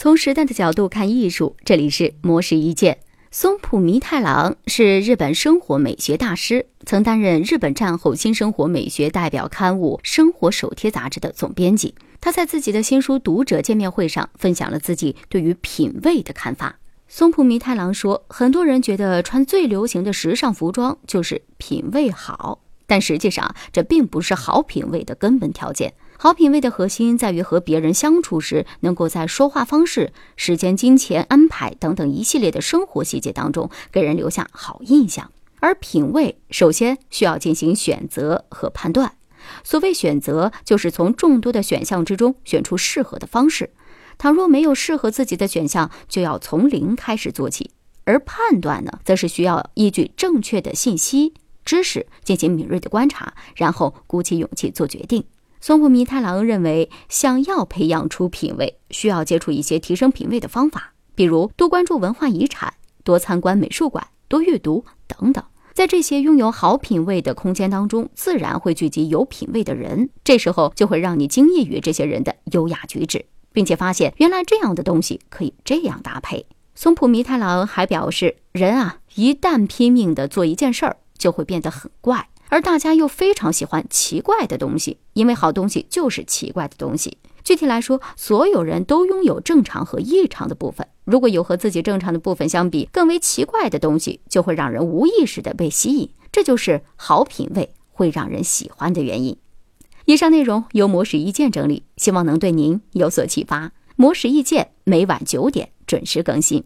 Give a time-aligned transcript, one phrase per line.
[0.00, 3.00] 从时代的角度看艺术，这里是魔石一见。
[3.32, 11.96] 松浦弥太郎是日本生活美学大师，曾担任日本战后新生活美学代表刊物《生活手帖》杂志的总编辑。
[12.20, 16.78] 他在自己的新书读者见面会上分享了自己对于品味的看法。
[17.08, 35.30] 松浦弥太郎说：“很多人觉得穿最流行的时尚服装就是品味好，但实际上这并不是好品味的根本条件。”好品味的核心在于和别人相处时，能够在说话方式、时间、金钱安排等等一系列的生活细节当中，给人留下好印象。
[35.60, 39.12] 而品味首先需要进行选择和判断。
[39.62, 43.70] 所谓选择，就是从众多的选项之中选出适合的方式。
[44.18, 47.70] 倘若没有适合自己的选项，就要从零开始做起。
[48.02, 51.34] 而判断呢，则是需要依据正确的信息、
[51.68, 55.22] 知识进行敏锐的观察，然后鼓起勇气做决定。
[55.60, 62.72] 松浦弥太郎认为，想要培养出品味，需要接触一些提升品味的方法，比如多关注文化遗产、
[63.04, 65.44] 多参观美术馆、多阅读等等。
[65.74, 76.46] 在这些拥有好品味的空间当中，自然会聚集有品味的人，这时候就会让你惊异于这些人的优雅举止，并且发现原来这样的东西可以这样搭配。
[76.74, 82.28] 松浦弥太郎还表示，人啊，一旦拼命的做一件事儿，就会变得很怪。
[82.48, 87.18] 而大家又非常喜欢奇怪的东西，因为好东西就是奇怪的东西。
[87.44, 90.86] 具体来说，所有人都拥有正常和异常的部分。
[91.04, 96.08] 如果有和自己正常的部分相比更为奇怪的东西，就会让人无意识的被吸引。
[96.32, 99.36] 这就是好品味会让人喜欢的原因。
[100.06, 103.72] 以上内容由魔石意见整理，希望能对您有所启发。
[103.96, 106.64] 魔石意见每晚九点准时更新。